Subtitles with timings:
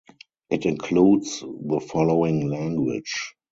[0.49, 3.35] It includes the following language.